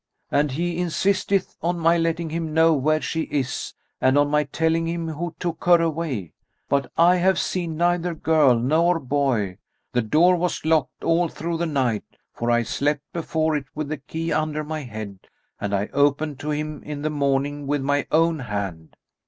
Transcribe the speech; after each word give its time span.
And 0.31 0.49
he 0.53 0.79
insisteth 0.79 1.55
on 1.61 1.77
my 1.77 1.95
letting 1.95 2.31
him 2.31 2.55
know 2.55 2.73
where 2.73 3.01
she 3.03 3.21
is 3.29 3.75
and 4.01 4.17
on 4.17 4.29
my 4.31 4.45
telling 4.45 4.87
him 4.87 5.09
who 5.09 5.35
took 5.37 5.63
her 5.65 5.79
away. 5.79 6.33
But 6.67 6.91
I 6.97 7.17
have 7.17 7.37
seen 7.37 7.77
neither 7.77 8.15
girl 8.15 8.57
nor 8.57 8.99
boy: 8.99 9.59
the 9.93 10.01
door 10.01 10.37
was 10.37 10.65
locked 10.65 11.03
all 11.03 11.27
through 11.27 11.57
the 11.57 11.67
night, 11.67 12.17
for 12.33 12.49
I 12.49 12.63
slept 12.63 13.03
before 13.13 13.55
it 13.55 13.65
with 13.75 13.89
the 13.89 13.97
key 13.97 14.33
under 14.33 14.63
my 14.63 14.81
head, 14.81 15.19
and 15.59 15.71
I 15.71 15.85
opened 15.93 16.39
to 16.39 16.49
him 16.49 16.81
in 16.81 17.03
the 17.03 17.11
morning 17.11 17.67
with 17.67 17.83
my 17.83 18.07
own 18.11 18.39
hand. 18.39 18.97